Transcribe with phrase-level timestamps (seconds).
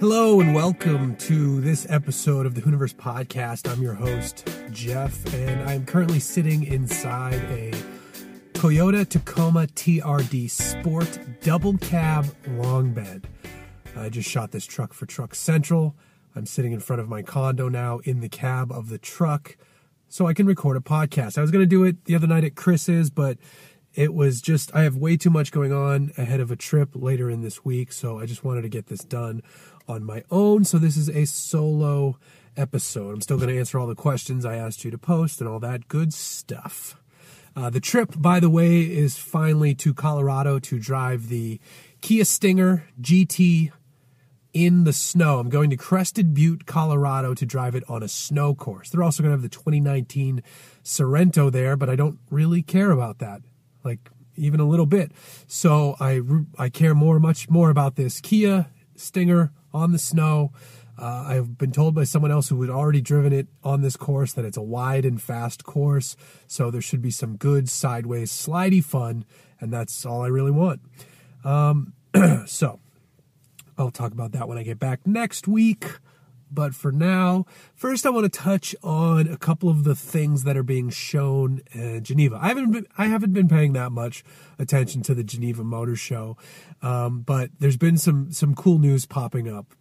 [0.00, 3.70] Hello and welcome to this episode of the Hooniverse podcast.
[3.70, 7.70] I'm your host, Jeff, and I'm currently sitting inside a
[8.54, 13.28] Toyota Tacoma TRD Sport double cab long bed.
[13.94, 15.94] I just shot this truck for Truck Central.
[16.34, 19.58] I'm sitting in front of my condo now in the cab of the truck
[20.08, 21.36] so I can record a podcast.
[21.36, 23.36] I was going to do it the other night at Chris's, but
[23.94, 27.28] it was just, I have way too much going on ahead of a trip later
[27.28, 29.42] in this week, so I just wanted to get this done
[29.90, 30.64] on my own.
[30.64, 32.16] So this is a solo
[32.56, 33.14] episode.
[33.14, 35.58] I'm still going to answer all the questions I asked you to post and all
[35.60, 36.96] that good stuff.
[37.56, 41.60] Uh, the trip, by the way, is finally to Colorado to drive the
[42.00, 43.72] Kia Stinger GT
[44.52, 45.40] in the snow.
[45.40, 48.90] I'm going to Crested Butte, Colorado to drive it on a snow course.
[48.90, 50.42] They're also going to have the 2019
[50.84, 53.42] Sorento there, but I don't really care about that.
[53.82, 55.10] Like, even a little bit.
[55.48, 56.20] So I,
[56.56, 60.52] I care more, much more about this Kia Stinger on the snow.
[60.98, 64.34] Uh, I've been told by someone else who had already driven it on this course
[64.34, 66.14] that it's a wide and fast course,
[66.46, 69.24] so there should be some good sideways slidey fun,
[69.60, 70.80] and that's all I really want.
[71.42, 71.94] Um,
[72.46, 72.80] so
[73.78, 75.86] I'll talk about that when I get back next week.
[76.50, 80.56] But for now, first I want to touch on a couple of the things that
[80.56, 82.38] are being shown in Geneva.
[82.40, 84.24] I haven't been, I haven't been paying that much
[84.58, 86.36] attention to the Geneva Motor Show,
[86.82, 89.74] um, but there's been some some cool news popping up.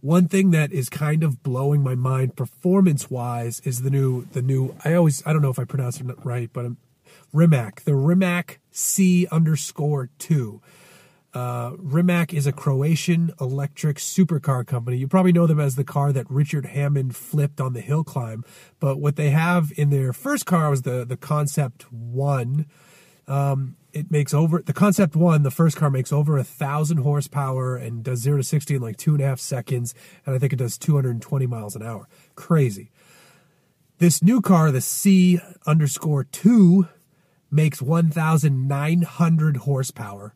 [0.00, 4.42] One thing that is kind of blowing my mind performance wise is the new the
[4.42, 6.76] new I always I don't know if I pronounce it right, but I'm,
[7.32, 10.60] Rimac the Rimac C underscore two.
[11.36, 14.96] Uh, Rimac is a Croatian electric supercar company.
[14.96, 18.42] You probably know them as the car that Richard Hammond flipped on the hill climb.
[18.80, 22.64] But what they have in their first car was the the Concept One.
[23.28, 25.42] Um, it makes over the Concept One.
[25.42, 28.96] The first car makes over a thousand horsepower and does zero to sixty in like
[28.96, 29.94] two and a half seconds,
[30.24, 32.08] and I think it does two hundred and twenty miles an hour.
[32.34, 32.90] Crazy.
[33.98, 36.88] This new car, the C underscore two,
[37.50, 40.34] makes one thousand nine hundred horsepower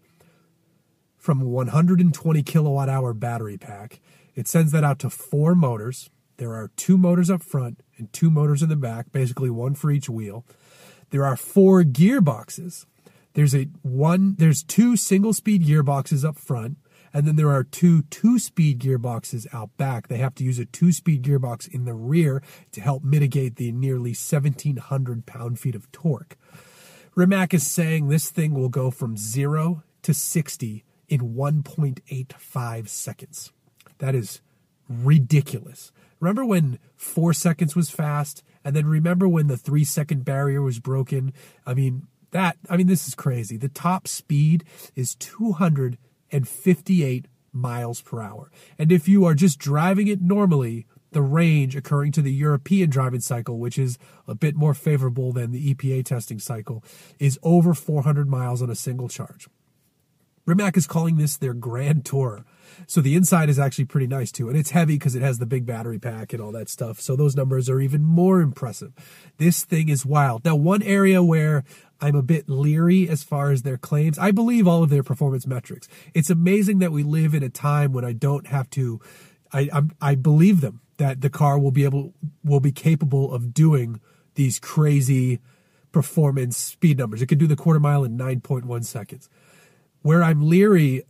[1.20, 4.00] from a 120 kilowatt hour battery pack.
[4.34, 6.08] It sends that out to four motors.
[6.38, 9.90] There are two motors up front and two motors in the back, basically one for
[9.90, 10.46] each wheel.
[11.10, 12.86] There are four gearboxes.
[13.34, 16.78] There's a one there's two single speed gearboxes up front
[17.12, 20.08] and then there are two two speed gearboxes out back.
[20.08, 22.42] They have to use a two speed gearbox in the rear
[22.72, 26.38] to help mitigate the nearly 1700 pound feet of torque.
[27.14, 33.52] Rimac is saying this thing will go from 0 to 60 in 1.85 seconds.
[33.98, 34.40] That is
[34.88, 35.92] ridiculous.
[36.20, 38.42] Remember when four seconds was fast?
[38.64, 41.32] And then remember when the three second barrier was broken?
[41.66, 43.56] I mean, that, I mean, this is crazy.
[43.56, 48.52] The top speed is 258 miles per hour.
[48.78, 53.20] And if you are just driving it normally, the range occurring to the European driving
[53.20, 53.98] cycle, which is
[54.28, 56.84] a bit more favorable than the EPA testing cycle,
[57.18, 59.48] is over 400 miles on a single charge.
[60.50, 62.44] Rimac is calling this their Grand Tour.
[62.86, 64.48] So the inside is actually pretty nice too.
[64.48, 67.00] And it's heavy because it has the big battery pack and all that stuff.
[67.00, 68.92] So those numbers are even more impressive.
[69.38, 70.44] This thing is wild.
[70.44, 71.62] Now, one area where
[72.00, 75.46] I'm a bit leery as far as their claims, I believe all of their performance
[75.46, 75.88] metrics.
[76.14, 79.00] It's amazing that we live in a time when I don't have to,
[79.52, 82.12] I, I'm, I believe them that the car will be able,
[82.42, 84.00] will be capable of doing
[84.34, 85.40] these crazy
[85.92, 87.20] performance speed numbers.
[87.20, 89.28] It can do the quarter mile in 9.1 seconds.
[90.02, 91.04] Where I'm leery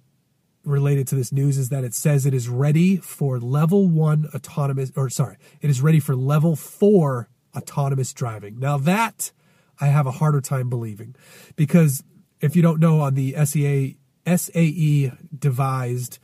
[0.64, 4.92] related to this news is that it says it is ready for level one autonomous,
[4.96, 8.58] or sorry, it is ready for level four autonomous driving.
[8.58, 9.32] Now that
[9.80, 11.14] I have a harder time believing
[11.56, 12.02] because
[12.40, 13.96] if you don't know on the SEA,
[14.26, 16.18] SAE devised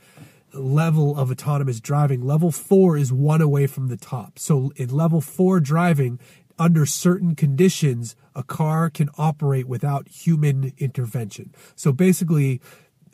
[0.53, 4.39] level of autonomous driving, level four is one away from the top.
[4.39, 6.19] So in level four driving,
[6.59, 11.53] under certain conditions, a car can operate without human intervention.
[11.75, 12.61] So basically,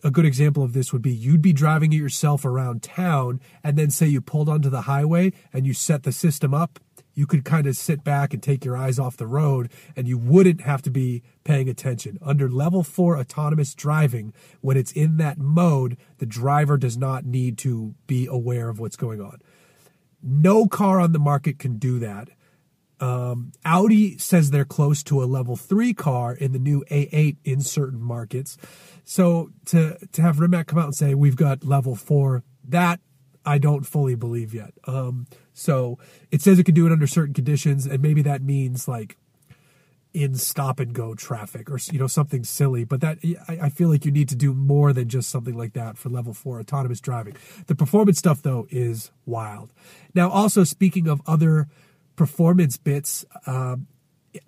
[0.04, 3.78] a good example of this would be you'd be driving it yourself around town, and
[3.78, 6.80] then say you pulled onto the highway and you set the system up.
[7.16, 10.18] You could kind of sit back and take your eyes off the road, and you
[10.18, 12.18] wouldn't have to be paying attention.
[12.22, 17.58] Under level four autonomous driving, when it's in that mode, the driver does not need
[17.60, 19.40] to be aware of what's going on.
[20.24, 22.30] No car on the market can do that.
[23.04, 27.60] Um, Audi says they're close to a level three car in the new A8 in
[27.60, 28.58] certain markets.
[29.04, 33.02] So to to have Rimac come out and say we've got level four, that
[33.46, 34.74] I don't fully believe yet.
[34.88, 36.00] Um, so
[36.32, 39.18] it says it can do it under certain conditions, and maybe that means like
[40.14, 43.18] in stop and go traffic or you know something silly but that
[43.48, 46.10] I, I, feel like you need to do more than just something like that for
[46.10, 47.36] level four autonomous driving
[47.66, 49.74] the performance stuff though is wild
[50.14, 51.68] now also speaking of other
[52.16, 53.88] performance bits um,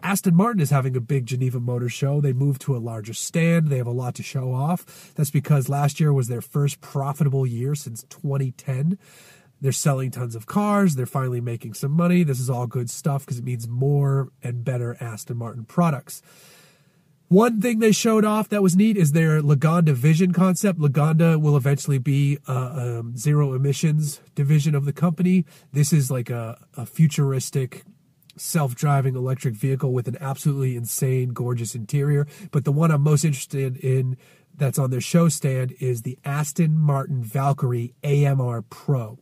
[0.01, 2.21] Aston Martin is having a big Geneva Motor Show.
[2.21, 3.67] They moved to a larger stand.
[3.67, 5.13] They have a lot to show off.
[5.15, 8.97] That's because last year was their first profitable year since 2010.
[9.61, 10.95] They're selling tons of cars.
[10.95, 12.23] They're finally making some money.
[12.23, 16.21] This is all good stuff because it means more and better Aston Martin products.
[17.27, 20.79] One thing they showed off that was neat is their Lagonda Vision concept.
[20.79, 22.51] Lagonda will eventually be a
[22.99, 25.43] um, zero emissions division of the company.
[25.73, 27.83] This is like a, a futuristic
[28.37, 32.27] self driving electric vehicle with an absolutely insane, gorgeous interior.
[32.51, 34.17] But the one I'm most interested in
[34.55, 39.17] that's on their show stand is the Aston Martin Valkyrie AMR Pro.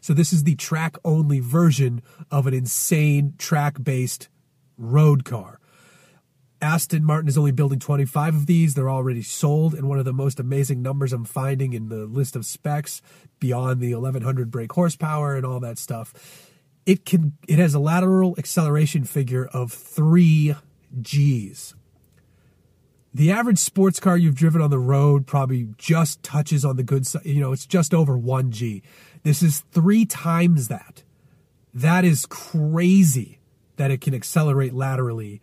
[0.00, 4.28] So this is the track only version of an insane track based
[4.78, 5.60] road car.
[6.62, 8.74] Aston Martin is only building 25 of these.
[8.74, 12.36] They're already sold, and one of the most amazing numbers I'm finding in the list
[12.36, 13.02] of specs,
[13.40, 16.48] beyond the 1100 brake horsepower and all that stuff,
[16.86, 20.54] it can it has a lateral acceleration figure of three
[21.00, 21.74] G's.
[23.12, 27.06] The average sports car you've driven on the road probably just touches on the good
[27.06, 27.26] side.
[27.26, 28.82] You know, it's just over one G.
[29.24, 31.02] This is three times that.
[31.74, 33.40] That is crazy
[33.76, 35.40] that it can accelerate laterally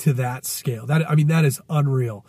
[0.00, 0.86] to that scale.
[0.86, 2.26] That I mean, that is unreal.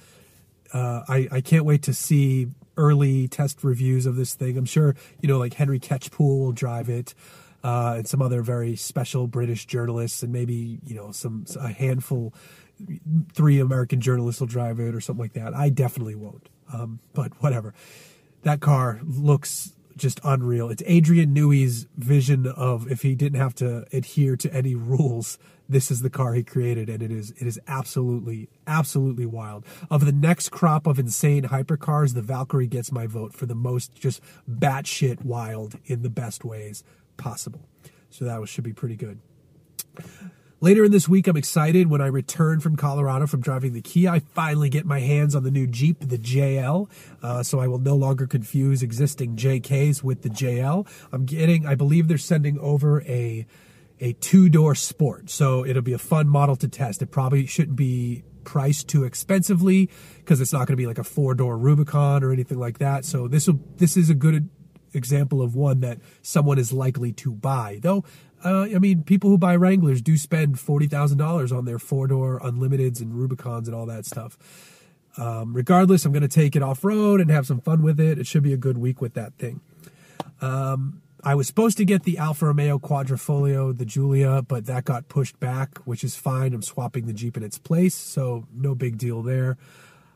[0.74, 2.48] Uh, I I can't wait to see
[2.78, 4.58] early test reviews of this thing.
[4.58, 7.14] I'm sure you know, like Henry Catchpole will drive it,
[7.64, 12.34] uh, and some other very special British journalists, and maybe you know some a handful,
[13.34, 15.54] three American journalists will drive it or something like that.
[15.54, 16.50] I definitely won't.
[16.74, 17.74] Um, but whatever.
[18.44, 20.70] That car looks just unreal.
[20.70, 25.38] It's Adrian Newey's vision of if he didn't have to adhere to any rules,
[25.72, 29.66] this is the car he created, and it is it is absolutely absolutely wild.
[29.90, 33.96] Of the next crop of insane hypercars, the Valkyrie gets my vote for the most
[33.96, 36.84] just batshit wild in the best ways
[37.18, 37.68] possible.
[38.10, 39.20] So that should be pretty good.
[40.64, 44.12] Later in this week, I'm excited when I return from Colorado from driving the Kia.
[44.12, 46.88] I finally get my hands on the new Jeep, the JL,
[47.24, 50.88] uh, so I will no longer confuse existing JKs with the JL.
[51.12, 53.48] I'm getting, I believe they're sending over a
[54.02, 57.02] a two door sport, so it'll be a fun model to test.
[57.02, 61.04] It probably shouldn't be priced too expensively because it's not going to be like a
[61.04, 63.06] four door Rubicon or anything like that.
[63.06, 64.50] So this will this is a good
[64.94, 67.80] example of one that someone is likely to buy.
[67.82, 68.04] Though
[68.44, 72.08] uh, I mean, people who buy Wranglers do spend forty thousand dollars on their four
[72.08, 74.38] door Unlimiteds and Rubicons and all that stuff.
[75.18, 78.18] Um, regardless, I'm going to take it off road and have some fun with it.
[78.18, 79.62] It should be a good week with that thing.
[80.40, 85.08] Um, I was supposed to get the Alfa Romeo Quadrifoglio, the Giulia, but that got
[85.08, 86.54] pushed back, which is fine.
[86.54, 89.58] I'm swapping the Jeep in its place, so no big deal there.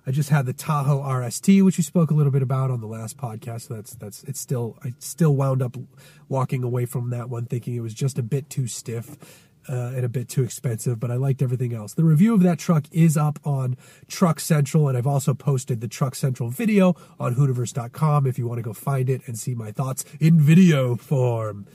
[0.07, 2.87] I just had the Tahoe RST, which we spoke a little bit about on the
[2.87, 3.67] last podcast.
[3.67, 5.77] So that's that's it's still I still wound up
[6.27, 9.49] walking away from that one thinking it was just a bit too stiff.
[9.67, 11.95] Uh, and a bit too expensive, but I liked everything else.
[11.95, 13.77] The review of that truck is up on
[14.07, 18.59] Truck Central, and I've also posted the Truck Central video on Hooniverse.com if you want
[18.59, 21.65] to go find it and see my thoughts in video form.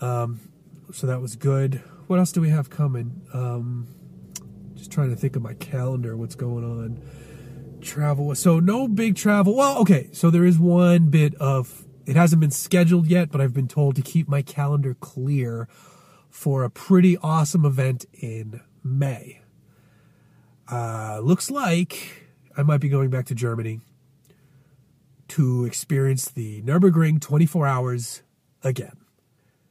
[0.00, 0.38] Um,
[0.92, 1.82] so that was good.
[2.06, 3.22] What else do we have coming?
[3.32, 3.88] Um,
[4.76, 7.02] just trying to think of my calendar, what's going on
[7.80, 8.34] travel.
[8.34, 9.54] So no big travel.
[9.54, 10.08] Well, okay.
[10.12, 13.96] So there is one bit of it hasn't been scheduled yet, but I've been told
[13.96, 15.68] to keep my calendar clear
[16.30, 19.40] for a pretty awesome event in May.
[20.70, 23.80] Uh, looks like I might be going back to Germany
[25.28, 28.22] to experience the Nürburgring 24 hours
[28.62, 28.96] again.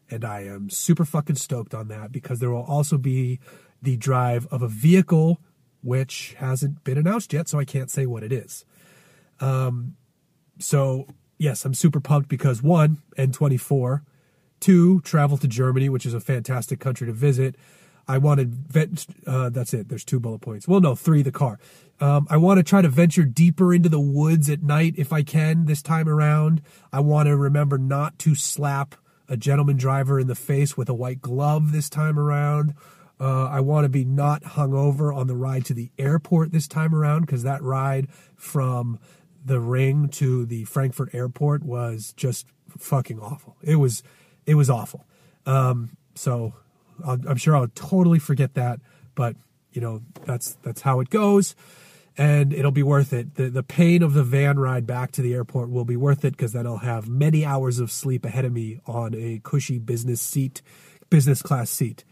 [0.09, 3.39] And I am super fucking stoked on that because there will also be
[3.81, 5.39] the drive of a vehicle
[5.83, 8.65] which hasn't been announced yet, so I can't say what it is.
[9.39, 9.95] Um,
[10.59, 14.01] so yes, I'm super pumped because one, N24,
[14.59, 17.55] two, travel to Germany, which is a fantastic country to visit.
[18.07, 19.05] I wanted vet.
[19.25, 19.89] Uh, that's it.
[19.89, 20.67] There's two bullet points.
[20.67, 21.21] Well, no, three.
[21.21, 21.59] The car.
[21.99, 25.23] Um, I want to try to venture deeper into the woods at night if I
[25.23, 26.61] can this time around.
[26.93, 28.95] I want to remember not to slap
[29.27, 32.75] a gentleman driver in the face with a white glove this time around.
[33.19, 36.93] Uh, I want to be not hungover on the ride to the airport this time
[36.93, 38.99] around because that ride from
[39.43, 42.45] the ring to the Frankfurt airport was just
[42.77, 43.57] fucking awful.
[43.63, 44.03] It was,
[44.47, 45.05] it was awful.
[45.45, 46.53] Um, so
[47.05, 48.79] i am sure I'll totally forget that,
[49.13, 49.35] but
[49.71, 51.55] you know that's that's how it goes,
[52.17, 53.35] and it'll be worth it.
[53.35, 56.31] The the pain of the van ride back to the airport will be worth it
[56.31, 60.21] because then I'll have many hours of sleep ahead of me on a cushy business
[60.21, 60.63] seat,
[61.09, 62.03] business class seat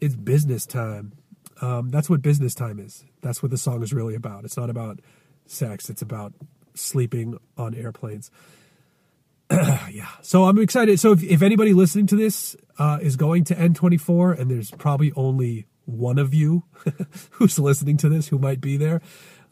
[0.00, 1.12] it's business time.
[1.60, 3.04] Um, that's what business time is.
[3.20, 4.44] That's what the song is really about.
[4.44, 5.00] It's not about
[5.46, 5.90] sex.
[5.90, 6.32] It's about
[6.74, 8.30] sleeping on airplanes.
[9.90, 10.08] yeah.
[10.22, 11.00] So I'm excited.
[11.00, 15.12] So if, if anybody listening to this uh, is going to N24, and there's probably
[15.16, 16.64] only one of you
[17.30, 19.00] who's listening to this who might be there,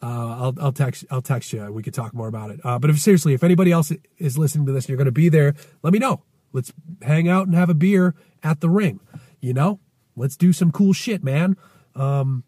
[0.01, 1.71] uh, I'll, I'll text I'll text you.
[1.71, 2.59] We could talk more about it.
[2.63, 5.11] Uh, but if seriously, if anybody else is listening to this and you're going to
[5.11, 6.23] be there, let me know.
[6.53, 8.13] Let's hang out and have a beer
[8.43, 8.99] at the ring.
[9.41, 9.79] You know,
[10.15, 11.57] let's do some cool shit, man.
[11.95, 12.43] Um,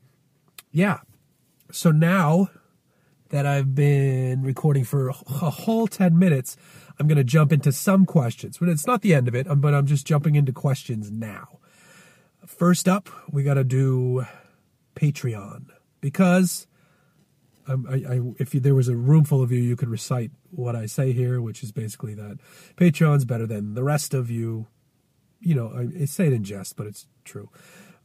[0.72, 1.00] yeah.
[1.72, 2.50] So now
[3.30, 6.58] that I've been recording for a whole 10 minutes,
[7.00, 8.58] I'm going to jump into some questions.
[8.58, 11.60] But it's not the end of it, but I'm just jumping into questions now.
[12.46, 14.26] First up, we got to do
[14.96, 15.68] Patreon
[16.02, 16.68] because
[17.68, 20.76] I, I, if you, there was a room full of you, you could recite what
[20.76, 22.40] I say here, which is basically that
[22.76, 24.68] Patreon's better than the rest of you.
[25.40, 27.50] You know, I, I say it in jest, but it's true.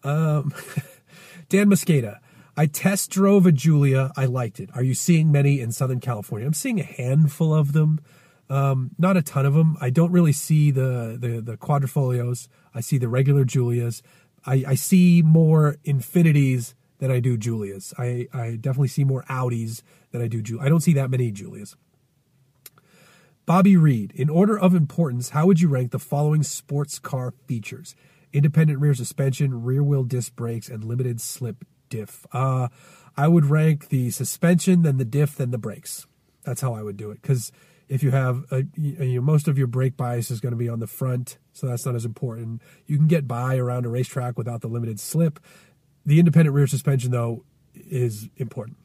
[0.03, 0.53] Um,
[1.49, 2.19] Dan Mosqueda,
[2.57, 4.13] I test drove a Giulia.
[4.17, 4.71] I liked it.
[4.75, 6.47] Are you seeing many in Southern California?
[6.47, 8.01] I'm seeing a handful of them,
[8.55, 9.77] um, not a ton of them.
[9.81, 12.49] I don't really see the the, the Quadrifoglios.
[12.75, 14.03] I see the regular Giulias.
[14.47, 17.95] I, I see more Infinitis than I do Giulias.
[17.99, 19.83] I, I definitely see more Audis
[20.13, 20.65] than I do Giulia.
[20.65, 21.77] I don't see that many Giulias.
[23.47, 27.95] Bobby Reed, in order of importance, how would you rank the following sports car features?
[28.33, 32.27] Independent rear suspension, rear wheel disc brakes, and limited slip diff.
[32.33, 32.69] Uh,
[33.17, 36.07] I would rank the suspension, then the diff, then the brakes.
[36.45, 37.21] That's how I would do it.
[37.21, 37.53] Because
[37.89, 40.69] if you have a, you know, most of your brake bias is going to be
[40.69, 42.63] on the front, so that's not as important.
[42.87, 45.39] You can get by around a racetrack without the limited slip.
[46.07, 48.77] The independent rear suspension, though, is important.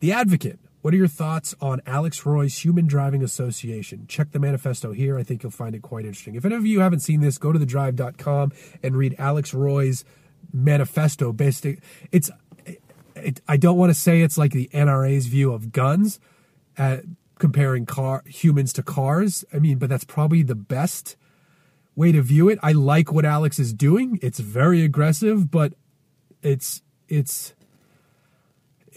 [0.00, 0.58] The Advocate.
[0.82, 4.06] What are your thoughts on Alex Roy's Human Driving Association?
[4.08, 5.16] Check the manifesto here.
[5.16, 6.34] I think you'll find it quite interesting.
[6.34, 10.04] If any of you haven't seen this, go to thedrive.com and read Alex Roy's
[10.52, 11.32] manifesto.
[11.32, 11.78] Basically,
[12.10, 12.32] it's
[13.14, 16.18] it, I don't want to say it's like the NRA's view of guns,
[16.76, 16.98] uh,
[17.42, 19.44] comparing car humans to cars.
[19.52, 21.16] I mean, but that's probably the best
[21.96, 22.56] way to view it.
[22.62, 24.20] I like what Alex is doing.
[24.22, 25.74] It's very aggressive, but
[26.40, 27.52] it's it's.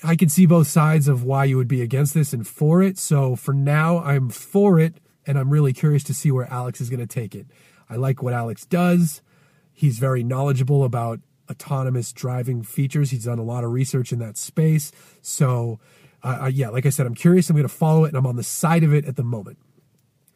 [0.03, 2.99] I can see both sides of why you would be against this and for it.
[2.99, 6.91] So for now, I'm for it, and I'm really curious to see where Alex is
[6.91, 7.47] going to take it.
[7.89, 9.23] I like what Alex does.
[9.73, 13.09] He's very knowledgeable about autonomous driving features.
[13.09, 14.91] He's done a lot of research in that space.
[15.23, 15.79] So,
[16.25, 17.49] uh, yeah, like I said, I'm curious.
[17.49, 19.57] I'm going to follow it, and I'm on the side of it at the moment.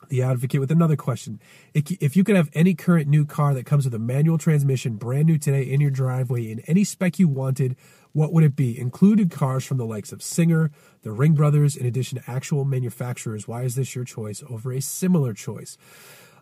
[0.10, 1.39] The advocate with another question.
[1.74, 5.27] If you could have any current new car that comes with a manual transmission, brand
[5.27, 7.75] new today in your driveway, in any spec you wanted,
[8.12, 8.79] what would it be?
[8.79, 10.72] Included cars from the likes of Singer,
[11.03, 13.48] the Ring Brothers, in addition to actual manufacturers.
[13.48, 15.77] Why is this your choice over a similar choice?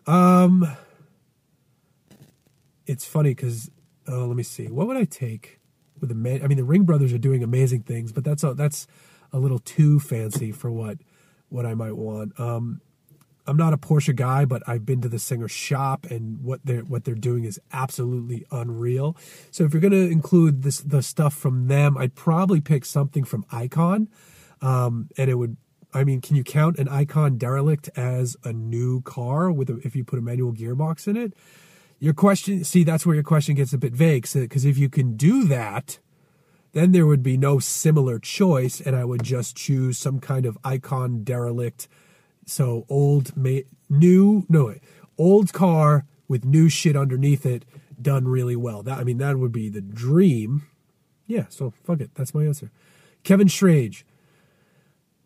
[0.06, 0.66] Um,
[2.86, 3.70] it's funny because
[4.06, 4.66] oh, let me see.
[4.68, 5.60] What would I take
[6.00, 6.42] with the man?
[6.42, 8.86] I mean, the Ring Brothers are doing amazing things, but that's a, that's
[9.32, 10.98] a little too fancy for what
[11.48, 12.38] what I might want.
[12.38, 12.80] Um,
[13.48, 16.82] I'm not a Porsche guy, but I've been to the Singer shop, and what they're
[16.82, 19.16] what they're doing is absolutely unreal.
[19.50, 23.24] So if you're going to include this the stuff from them, I'd probably pick something
[23.24, 24.08] from Icon,
[24.60, 25.56] um, and it would.
[25.94, 29.96] I mean, can you count an Icon derelict as a new car with a, if
[29.96, 31.32] you put a manual gearbox in it?
[31.98, 34.30] Your question, see, that's where your question gets a bit vague.
[34.30, 35.98] Because so, if you can do that,
[36.78, 40.56] then there would be no similar choice, and I would just choose some kind of
[40.62, 41.88] icon derelict.
[42.46, 44.74] So old, new, no,
[45.18, 47.64] old car with new shit underneath it
[48.00, 48.82] done really well.
[48.84, 50.68] That I mean, that would be the dream.
[51.26, 52.14] Yeah, so fuck it.
[52.14, 52.70] That's my answer.
[53.24, 54.04] Kevin Schrage,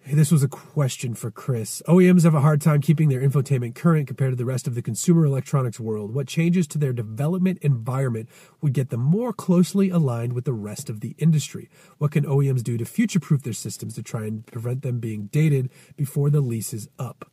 [0.05, 1.81] This was a question for Chris.
[1.87, 4.83] OEMs have a hard time keeping their infotainment current compared to the rest of the
[4.83, 6.13] consumer electronics world.
[6.13, 8.29] What changes to their development environment
[8.61, 11.71] would get them more closely aligned with the rest of the industry?
[11.99, 15.27] What can OEMs do to future proof their systems to try and prevent them being
[15.27, 17.31] dated before the lease is up?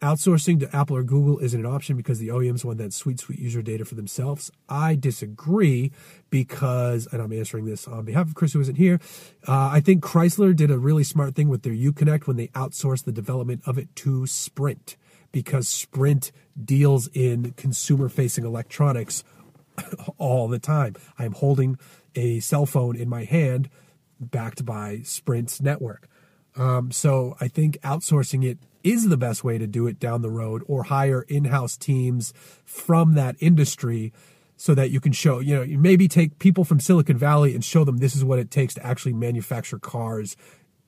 [0.00, 3.40] Outsourcing to Apple or Google isn't an option because the OEMs want that sweet, sweet
[3.40, 4.48] user data for themselves.
[4.68, 5.90] I disagree
[6.30, 9.00] because, and I'm answering this on behalf of Chris, who isn't here.
[9.46, 13.04] Uh, I think Chrysler did a really smart thing with their Uconnect when they outsourced
[13.04, 14.96] the development of it to Sprint
[15.32, 16.30] because Sprint
[16.62, 19.24] deals in consumer facing electronics
[20.16, 20.94] all the time.
[21.18, 21.76] I'm holding
[22.14, 23.68] a cell phone in my hand
[24.20, 26.08] backed by Sprint's network.
[26.56, 30.30] Um, so I think outsourcing it is the best way to do it down the
[30.30, 32.32] road or hire in-house teams
[32.64, 34.12] from that industry
[34.56, 37.64] so that you can show, you know, you maybe take people from Silicon Valley and
[37.64, 40.36] show them this is what it takes to actually manufacture cars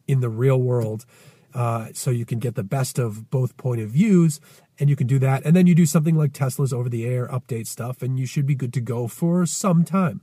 [0.09, 1.07] in the real world.
[1.55, 4.41] Uh, so you can get the best of both point of views
[4.79, 5.45] and you can do that.
[5.45, 8.47] And then you do something like Tesla's over the air update stuff and you should
[8.47, 10.21] be good to go for some time.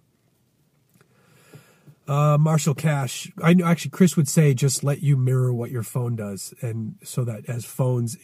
[2.08, 3.30] Uh, Marshall Cash.
[3.44, 6.96] I know actually Chris would say just let you mirror what your phone does, and
[7.04, 8.16] so that as phones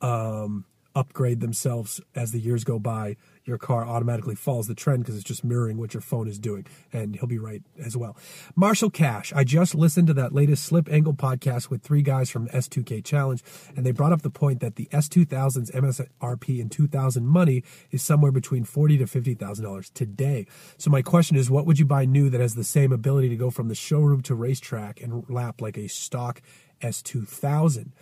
[0.00, 5.16] um, upgrade themselves as the years go by, your car automatically follows the trend because
[5.16, 6.66] it's just mirroring what your phone is doing.
[6.92, 8.16] And he'll be right as well.
[8.54, 12.48] Marshall Cash, I just listened to that latest Slip Angle podcast with three guys from
[12.48, 13.42] S2K Challenge,
[13.76, 18.32] and they brought up the point that the S2000's MSRP in 2000 money is somewhere
[18.32, 20.46] between forty to fifty thousand dollars today.
[20.78, 23.36] So my question is, what would you buy new that has the same ability to
[23.36, 26.42] go from the showroom to racetrack and lap like a stock
[26.82, 27.92] S2000?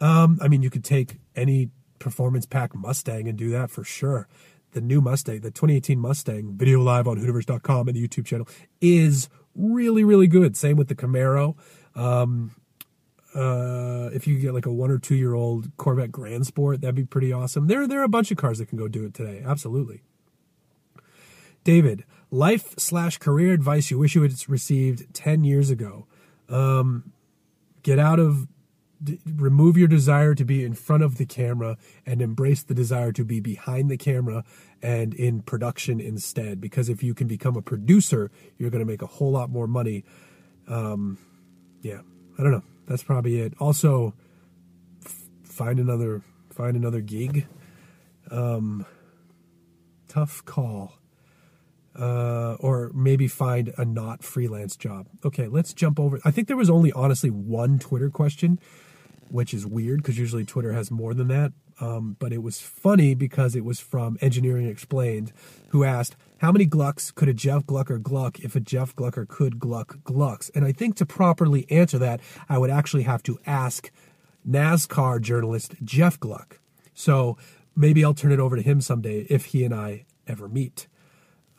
[0.00, 4.28] Um, I mean, you could take any performance pack Mustang and do that for sure.
[4.72, 8.46] The new Mustang, the 2018 Mustang, video live on Hooniverse.com and the YouTube channel,
[8.80, 10.56] is really, really good.
[10.56, 11.56] Same with the Camaro.
[11.94, 12.52] Um,
[13.34, 16.94] uh, if you get like a one or two year old Corvette Grand Sport, that'd
[16.94, 17.66] be pretty awesome.
[17.66, 19.42] There, there are a bunch of cars that can go do it today.
[19.44, 20.02] Absolutely.
[21.64, 26.06] David, life slash career advice you wish you had received 10 years ago.
[26.48, 27.12] Um,
[27.82, 28.48] get out of
[29.02, 31.76] d- remove your desire to be in front of the camera
[32.06, 34.44] and embrace the desire to be behind the camera
[34.82, 36.60] and in production instead.
[36.60, 39.66] Because if you can become a producer, you're going to make a whole lot more
[39.66, 40.04] money.
[40.66, 41.18] Um,
[41.82, 42.00] yeah,
[42.38, 42.64] I don't know.
[42.86, 43.54] That's probably it.
[43.58, 44.14] Also,
[45.04, 47.46] f- find another find another gig.
[48.30, 48.84] Um,
[50.08, 50.94] tough call.
[51.98, 55.08] Uh, or maybe find a not freelance job.
[55.24, 56.20] Okay, let's jump over.
[56.24, 58.60] I think there was only honestly one Twitter question
[59.30, 61.52] which is weird because usually Twitter has more than that.
[61.80, 65.32] Um, but it was funny because it was from Engineering Explained,
[65.68, 69.60] who asked, How many Glucks could a Jeff Glucker Gluck if a Jeff Glucker could
[69.60, 70.50] Gluck Glucks?
[70.54, 73.90] And I think to properly answer that, I would actually have to ask
[74.48, 76.58] NASCAR journalist Jeff Gluck.
[76.94, 77.36] So
[77.76, 80.88] maybe I'll turn it over to him someday if he and I ever meet.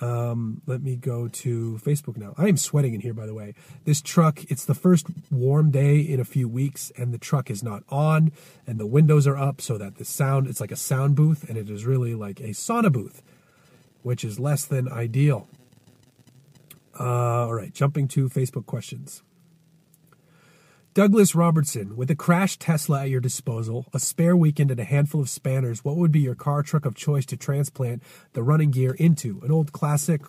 [0.01, 2.33] Um, let me go to Facebook now.
[2.37, 3.53] I am sweating in here, by the way.
[3.83, 7.61] This truck, it's the first warm day in a few weeks, and the truck is
[7.61, 8.31] not on,
[8.65, 11.57] and the windows are up so that the sound, it's like a sound booth, and
[11.57, 13.21] it is really like a sauna booth,
[14.01, 15.47] which is less than ideal.
[16.97, 19.23] Uh, all right, jumping to Facebook questions.
[20.99, 25.21] Douglas Robertson, with a crashed Tesla at your disposal, a spare weekend, and a handful
[25.21, 28.91] of spanners, what would be your car truck of choice to transplant the running gear
[28.95, 29.39] into?
[29.41, 30.19] An old classic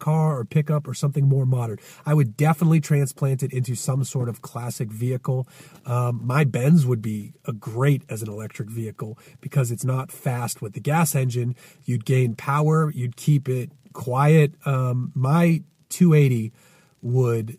[0.00, 1.78] car or pickup or something more modern?
[2.04, 5.46] I would definitely transplant it into some sort of classic vehicle.
[5.84, 10.60] Um, my Benz would be a great as an electric vehicle because it's not fast
[10.60, 11.54] with the gas engine.
[11.84, 14.54] You'd gain power, you'd keep it quiet.
[14.66, 16.52] Um, my 280
[17.00, 17.58] would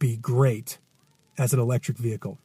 [0.00, 0.78] be great
[1.38, 2.38] as an electric vehicle.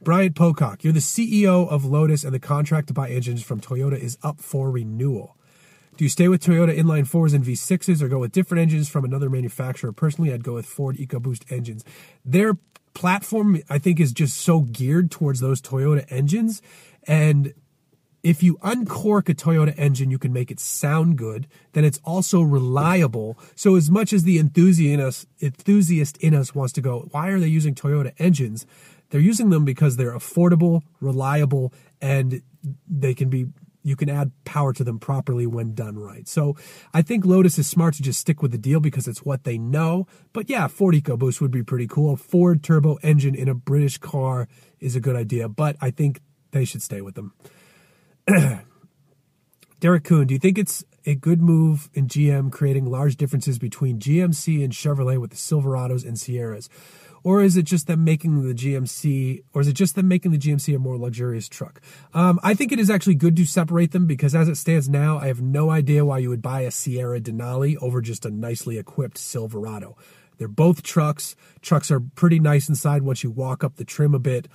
[0.00, 3.98] Brian Pocock, you're the CEO of Lotus, and the contract to buy engines from Toyota
[3.98, 5.36] is up for renewal.
[5.96, 9.04] Do you stay with Toyota inline fours and V6s or go with different engines from
[9.04, 9.90] another manufacturer?
[9.90, 11.84] Personally, I'd go with Ford EcoBoost engines.
[12.24, 12.56] Their
[12.94, 16.62] platform, I think, is just so geared towards those Toyota engines.
[17.08, 17.52] And
[18.28, 21.46] if you uncork a Toyota engine, you can make it sound good.
[21.72, 23.38] Then it's also reliable.
[23.54, 27.48] So as much as the enthusiast enthusiast in us wants to go, why are they
[27.48, 28.66] using Toyota engines?
[29.08, 32.42] They're using them because they're affordable, reliable, and
[32.86, 33.46] they can be
[33.82, 36.28] you can add power to them properly when done right.
[36.28, 36.54] So
[36.92, 39.56] I think Lotus is smart to just stick with the deal because it's what they
[39.56, 40.06] know.
[40.34, 42.12] But yeah, Ford EcoBoost would be pretty cool.
[42.12, 44.48] A Ford turbo engine in a British car
[44.80, 47.32] is a good idea, but I think they should stay with them.
[49.80, 53.98] Derek Kuhn, do you think it's a good move in GM creating large differences between
[53.98, 56.68] GMC and Chevrolet with the Silverados and Sierras?
[57.24, 60.38] Or is it just them making the GMC, or is it just them making the
[60.38, 61.80] GMC a more luxurious truck?
[62.14, 65.18] Um, I think it is actually good to separate them because as it stands now,
[65.18, 68.78] I have no idea why you would buy a Sierra Denali over just a nicely
[68.78, 69.96] equipped Silverado.
[70.38, 71.34] They're both trucks.
[71.60, 74.48] Trucks are pretty nice inside once you walk up the trim a bit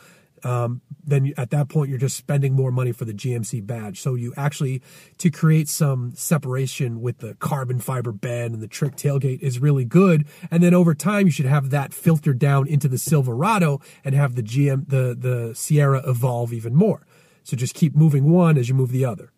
[0.44, 4.02] um, then at that point you're just spending more money for the GMC badge.
[4.02, 4.82] So you actually
[5.18, 9.86] to create some separation with the carbon fiber bed and the trick tailgate is really
[9.86, 10.28] good.
[10.52, 14.36] And then over time you should have that filtered down into the Silverado and have
[14.36, 17.06] the GM the the Sierra evolve even more.
[17.44, 19.32] So just keep moving one as you move the other.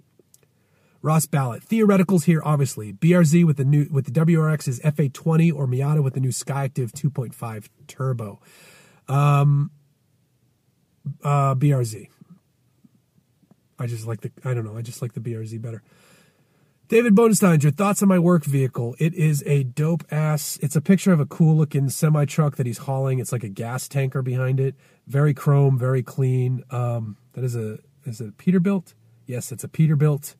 [1.02, 1.64] Ross Ballot.
[1.64, 2.92] Theoreticals here, obviously.
[2.92, 6.92] BRZ with the new with the WRX is FA20 or Miata with the new Skyactiv
[6.94, 8.42] 2.5 turbo.
[9.08, 9.70] Um,
[11.24, 12.10] uh, BRZ.
[13.78, 15.84] I just like the, I don't know, I just like the BRZ better.
[16.88, 18.96] David Bodenstein, your thoughts on my work vehicle?
[19.00, 20.60] It is a dope ass.
[20.62, 23.18] It's a picture of a cool looking semi truck that he's hauling.
[23.18, 24.76] It's like a gas tanker behind it.
[25.08, 26.64] Very chrome, very clean.
[26.70, 28.94] Um, that is a is it a Peterbilt?
[29.26, 30.36] Yes, it's a Peterbilt.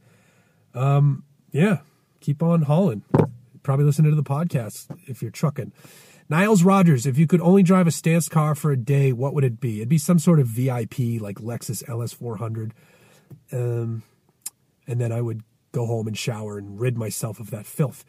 [0.76, 1.80] Um, yeah,
[2.20, 3.04] keep on hauling.
[3.64, 5.72] Probably listen to the podcast if you're trucking.
[6.28, 9.44] Niles Rogers, if you could only drive a stance car for a day, what would
[9.44, 9.78] it be?
[9.78, 12.72] It'd be some sort of VIP like Lexus LS400.
[13.52, 14.04] Um,
[14.88, 18.04] and then I would go home and shower and rid myself of that filth.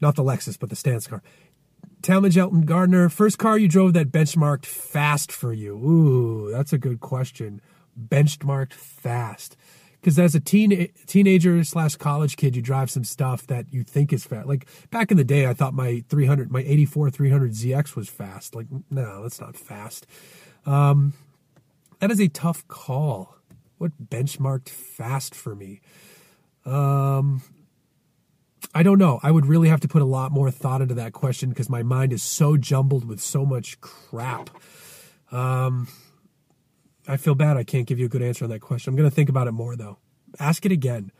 [0.00, 1.22] Not the Lexus, but the stance car.
[2.02, 5.76] Talmadge Elton Gardner, first car you drove that benchmarked fast for you.
[5.76, 7.60] Ooh, that's a good question.
[7.98, 9.56] Benchmarked fast.
[10.00, 14.12] Because as a teen teenager slash college kid, you drive some stuff that you think
[14.12, 14.46] is fast.
[14.46, 18.54] Like back in the day, I thought my 300, my 84 300 ZX was fast.
[18.54, 20.06] Like, no, that's not fast.
[20.66, 21.14] Um,
[21.98, 23.36] that is a tough call.
[23.78, 25.80] What benchmarked fast for me?
[26.64, 27.42] Um,
[28.74, 29.18] I don't know.
[29.22, 31.82] I would really have to put a lot more thought into that question because my
[31.82, 34.50] mind is so jumbled with so much crap.
[35.32, 35.88] Um,
[37.08, 38.92] I feel bad I can't give you a good answer on that question.
[38.92, 39.98] I'm going to think about it more though.
[40.38, 41.10] Ask it again.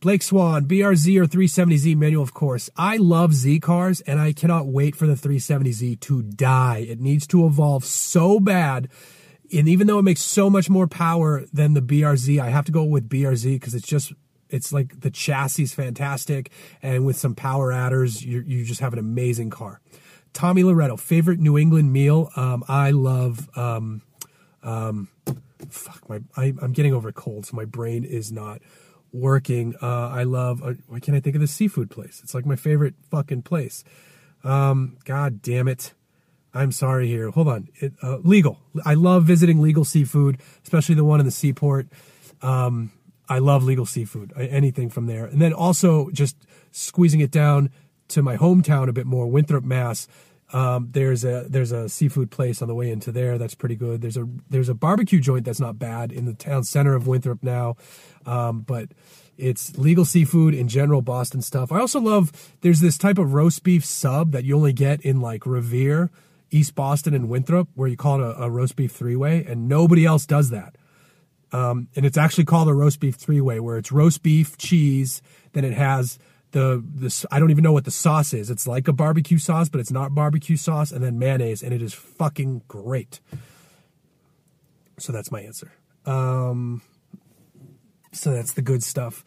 [0.00, 2.70] Blake Swan, BRZ or 370Z manual, of course.
[2.76, 6.86] I love Z cars and I cannot wait for the 370Z to die.
[6.88, 8.88] It needs to evolve so bad.
[9.52, 12.72] And even though it makes so much more power than the BRZ, I have to
[12.72, 14.12] go with BRZ because it's just
[14.52, 16.50] it's like the chassis is fantastic,
[16.82, 19.80] and with some power adders, you you just have an amazing car.
[20.32, 22.30] Tommy Loretto, favorite New England meal.
[22.36, 23.48] Um, I love.
[23.56, 24.02] Um,
[24.62, 25.08] um,
[25.68, 28.60] fuck my, I, am getting over a cold, so my brain is not
[29.12, 29.74] working.
[29.80, 30.62] Uh, I love.
[30.62, 32.20] Uh, why can't I think of the seafood place?
[32.22, 33.84] It's like my favorite fucking place.
[34.44, 35.94] Um, God damn it.
[36.54, 37.30] I'm sorry here.
[37.30, 37.68] Hold on.
[37.76, 38.58] It, uh, legal.
[38.84, 41.88] I love visiting legal seafood, especially the one in the seaport.
[42.42, 42.92] Um,
[43.28, 45.24] I love legal seafood, anything from there.
[45.24, 46.36] And then also just
[46.70, 47.70] squeezing it down
[48.08, 50.06] to my hometown a bit more, Winthrop, Mass.
[50.52, 54.02] Um, there's a there's a seafood place on the way into there that's pretty good.
[54.02, 57.42] There's a there's a barbecue joint that's not bad in the town center of Winthrop
[57.42, 57.76] now,
[58.26, 58.88] um, but
[59.38, 61.72] it's legal seafood in general, Boston stuff.
[61.72, 65.20] I also love there's this type of roast beef sub that you only get in
[65.22, 66.10] like Revere,
[66.50, 69.68] East Boston, and Winthrop, where you call it a, a roast beef three way, and
[69.68, 70.76] nobody else does that.
[71.50, 75.22] Um, and it's actually called a roast beef three way, where it's roast beef, cheese,
[75.52, 76.18] then it has
[76.52, 78.50] the this I don't even know what the sauce is.
[78.50, 81.82] It's like a barbecue sauce, but it's not barbecue sauce, and then mayonnaise, and it
[81.82, 83.20] is fucking great.
[84.98, 85.72] So that's my answer.
[86.06, 86.82] Um,
[88.12, 89.24] so that's the good stuff.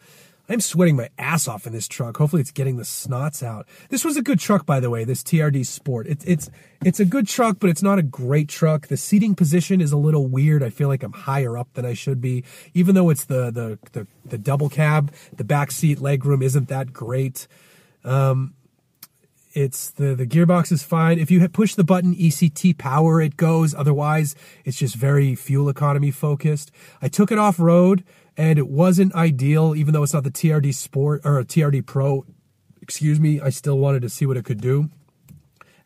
[0.48, 2.16] I'm sweating my ass off in this truck.
[2.16, 3.66] Hopefully, it's getting the snots out.
[3.88, 5.04] This was a good truck, by the way.
[5.04, 6.06] This TRD Sport.
[6.06, 6.50] It's it's
[6.84, 8.86] it's a good truck, but it's not a great truck.
[8.86, 10.62] The seating position is a little weird.
[10.62, 13.78] I feel like I'm higher up than I should be, even though it's the the
[13.92, 15.12] the, the double cab.
[15.36, 17.48] The back seat legroom isn't that great.
[18.04, 18.54] Um,
[19.52, 21.18] it's the the gearbox is fine.
[21.18, 23.74] If you push the button ECT power, it goes.
[23.74, 26.70] Otherwise, it's just very fuel economy focused.
[27.02, 28.04] I took it off road
[28.36, 32.24] and it wasn't ideal, even though it's not the TRD Sport or a TRD Pro.
[32.82, 34.90] Excuse me, I still wanted to see what it could do,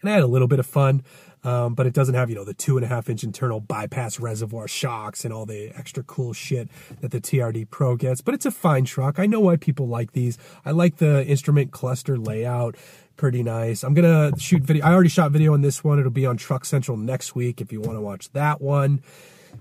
[0.01, 1.03] and I had a little bit of fun.
[1.43, 4.21] Um, but it doesn't have you know the two and a half inch internal bypass
[4.21, 6.69] reservoir shocks and all the extra cool shit
[7.01, 8.21] that the TRD Pro gets.
[8.21, 9.19] But it's a fine truck.
[9.19, 10.37] I know why people like these.
[10.67, 12.77] I like the instrument cluster layout.
[13.17, 13.83] Pretty nice.
[13.83, 14.85] I'm gonna shoot video.
[14.85, 15.99] I already shot video on this one.
[15.99, 19.03] It'll be on Truck Central next week if you want to watch that one.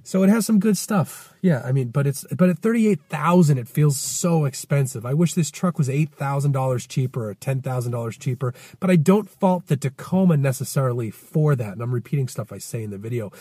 [0.04, 1.34] So it has some good stuff.
[1.41, 5.06] Yeah, I mean, but it's but at thirty eight thousand, it feels so expensive.
[5.06, 8.54] I wish this truck was eight thousand dollars cheaper or ten thousand dollars cheaper.
[8.80, 11.73] But I don't fault the Tacoma necessarily for that.
[11.73, 13.32] And I'm repeating stuff I say in the video.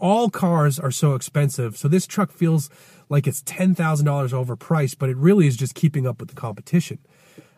[0.00, 2.70] All cars are so expensive, so this truck feels
[3.08, 6.34] like it's ten thousand dollars overpriced, but it really is just keeping up with the
[6.34, 6.98] competition.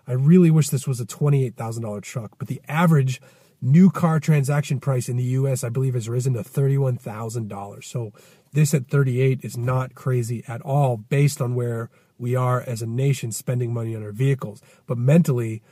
[0.08, 3.20] I really wish this was a twenty eight thousand dollar truck, but the average
[3.60, 7.84] new car transaction price in the US, I believe, has risen to $31,000.
[7.84, 8.12] So
[8.52, 12.86] this at 38 is not crazy at all based on where we are as a
[12.86, 14.62] nation spending money on our vehicles.
[14.86, 15.62] But mentally,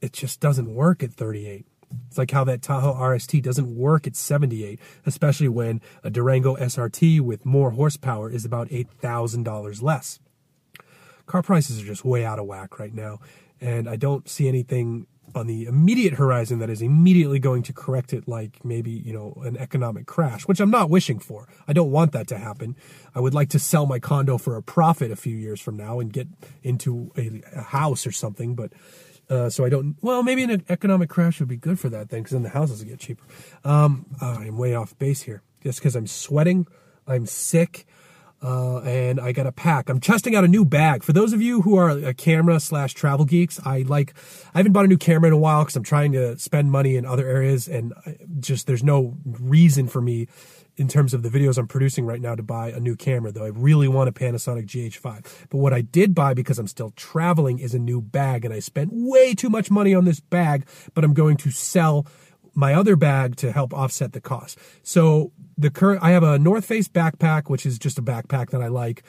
[0.00, 1.66] it just doesn't work at 38.
[2.08, 7.20] It's like how that Tahoe RST doesn't work at 78, especially when a Durango SRT
[7.20, 10.20] with more horsepower is about $8,000 less.
[11.26, 13.20] Car prices are just way out of whack right now,
[13.60, 18.12] and I don't see anything on the immediate horizon that is immediately going to correct
[18.12, 21.92] it like maybe you know an economic crash which i'm not wishing for i don't
[21.92, 22.74] want that to happen
[23.14, 26.00] i would like to sell my condo for a profit a few years from now
[26.00, 26.26] and get
[26.64, 28.72] into a, a house or something but
[29.28, 29.96] uh, so I don't.
[30.02, 32.80] Well, maybe an economic crash would be good for that thing, because then the houses
[32.80, 33.24] would get cheaper.
[33.62, 36.66] Um, I'm way off base here, just because I'm sweating,
[37.06, 37.86] I'm sick,
[38.42, 39.88] uh, and I got a pack.
[39.88, 41.02] I'm testing out a new bag.
[41.02, 44.14] For those of you who are a camera slash travel geeks, I like,
[44.54, 46.96] I haven't bought a new camera in a while because I'm trying to spend money
[46.96, 47.92] in other areas and
[48.40, 50.28] just there's no reason for me
[50.76, 53.44] in terms of the videos I'm producing right now to buy a new camera, though
[53.44, 55.48] I really want a Panasonic GH5.
[55.50, 58.60] But what I did buy because I'm still traveling is a new bag, and I
[58.60, 62.06] spent way too much money on this bag, but I'm going to sell
[62.54, 64.58] my other bag to help offset the cost.
[64.82, 68.62] So the current, I have a North Face backpack, which is just a backpack that
[68.62, 69.02] I like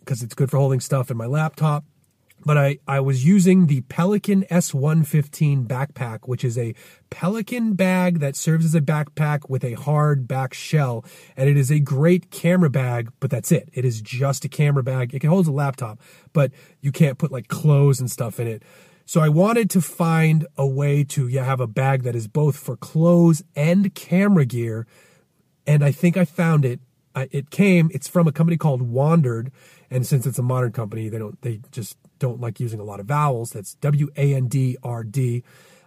[0.00, 1.84] because it's good for holding stuff in my laptop.
[2.44, 6.74] But I, I was using the Pelican S115 backpack, which is a
[7.10, 11.04] Pelican bag that serves as a backpack with a hard back shell.
[11.36, 13.68] And it is a great camera bag, but that's it.
[13.72, 15.12] It is just a camera bag.
[15.12, 15.98] It can hold a laptop,
[16.32, 18.62] but you can't put like clothes and stuff in it.
[19.06, 22.56] So I wanted to find a way to yeah, have a bag that is both
[22.56, 24.86] for clothes and camera gear.
[25.66, 26.80] And I think I found it.
[27.14, 29.50] it came, it's from a company called WANDRD.
[29.90, 33.00] And since it's a modern company, they don't, they just don't like using a lot
[33.00, 33.50] of vowels.
[33.50, 35.42] That's W A N D R D.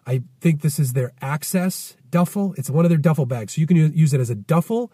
[0.06, 2.56] I think this is their Access duffel.
[2.58, 3.56] It's one of their duffel bags.
[3.56, 4.92] So you can use it as a duffel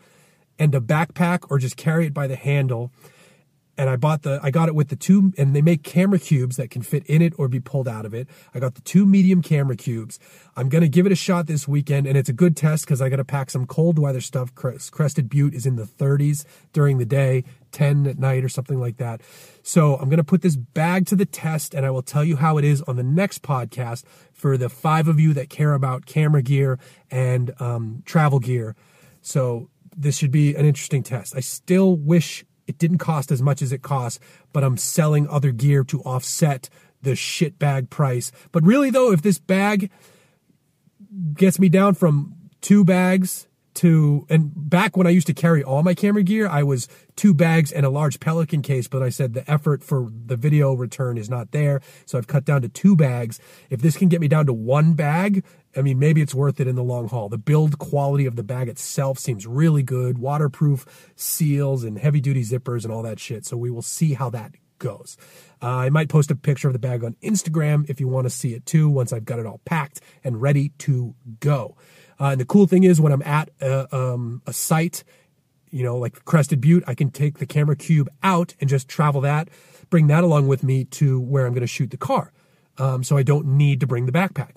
[0.60, 2.92] and a backpack or just carry it by the handle
[3.78, 6.56] and I bought the I got it with the two and they make camera cubes
[6.58, 8.28] that can fit in it or be pulled out of it.
[8.54, 10.20] I got the two medium camera cubes.
[10.56, 13.02] I'm going to give it a shot this weekend and it's a good test cuz
[13.02, 14.54] I got to pack some cold weather stuff.
[14.56, 18.98] Crested Butte is in the 30s during the day, 10 at night or something like
[18.98, 19.22] that.
[19.62, 22.38] So, I'm going to put this bag to the test and I will tell you
[22.38, 26.06] how it is on the next podcast for the 5 of you that care about
[26.06, 26.80] camera gear
[27.12, 28.76] and um, travel gear.
[29.22, 31.36] So, this should be an interesting test.
[31.36, 34.20] I still wish it didn't cost as much as it costs,
[34.54, 36.70] but I'm selling other gear to offset
[37.02, 38.32] the shit bag price.
[38.52, 39.92] But really though, if this bag
[41.34, 45.84] gets me down from two bags to and back when I used to carry all
[45.84, 49.34] my camera gear, I was two bags and a large Pelican case, but I said
[49.34, 52.96] the effort for the video return is not there, so I've cut down to two
[52.96, 53.40] bags.
[53.70, 55.44] If this can get me down to one bag,
[55.76, 57.30] I mean maybe it's worth it in the long haul.
[57.30, 62.44] The build quality of the bag itself seems really good, waterproof seals and heavy duty
[62.44, 63.46] zippers and all that shit.
[63.46, 65.18] So we will see how that goes.
[65.62, 68.30] Uh, I might post a picture of the bag on Instagram if you want to
[68.30, 71.76] see it too once I've got it all packed and ready to go.
[72.20, 75.04] Uh, and the cool thing is when I'm at a, um, a site,
[75.70, 79.22] you know, like Crested Butte, I can take the camera cube out and just travel
[79.22, 79.50] that,
[79.90, 82.32] bring that along with me to where I'm going to shoot the car.
[82.78, 84.56] Um, so I don't need to bring the backpack.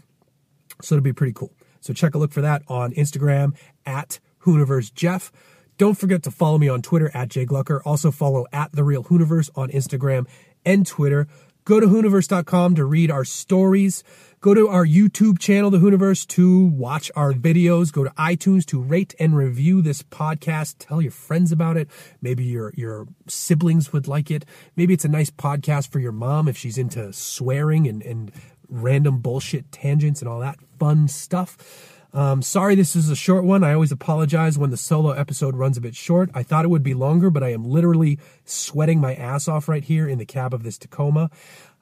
[0.83, 1.53] So it'll be pretty cool.
[1.81, 5.33] So check a look for that on Instagram at Hooniverse Jeff.
[5.77, 7.81] Don't forget to follow me on Twitter at Jay Glucker.
[7.85, 10.27] Also follow at The Real Hooniverse on Instagram
[10.65, 11.29] and Twitter.
[11.65, 14.03] Go to Hooniverse.com to read our stories.
[14.41, 17.93] Go to our YouTube channel, The Hooniverse, to watch our videos.
[17.93, 20.77] Go to iTunes to rate and review this podcast.
[20.79, 21.91] Tell your friends about it.
[22.23, 24.45] Maybe your, your siblings would like it.
[24.77, 28.31] Maybe it's a nice podcast for your mom if she's into swearing and, and
[28.69, 31.97] random bullshit tangents and all that fun stuff.
[32.15, 33.63] Um, sorry, this is a short one.
[33.63, 36.31] I always apologize when the solo episode runs a bit short.
[36.33, 39.85] I thought it would be longer, but I am literally sweating my ass off right
[39.85, 41.31] here in the cab of this Tacoma.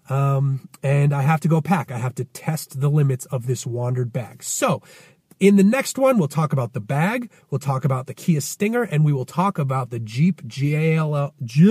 [0.08, 1.90] Um, and I have to go pack.
[1.90, 4.42] I have to test the limits of this WANDRD bag.
[4.42, 4.82] So
[5.38, 8.82] in the next one, we'll talk about the bag, we'll talk about the Kia Stinger,
[8.82, 11.64] and we will talk about the Jeep GLO, G,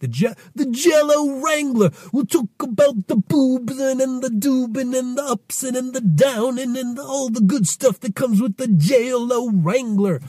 [0.00, 1.90] the G, the Jello Wrangler.
[2.12, 6.98] We'll talk about the boobin and the doobin and the upsin and the downin and
[6.98, 10.20] all the good stuff that comes with the JLO Wrangler.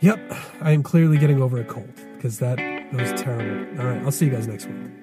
[0.00, 2.58] Yep, I am clearly getting over a cold because that
[2.92, 3.80] was terrible.
[3.80, 5.01] All right, I'll see you guys next week.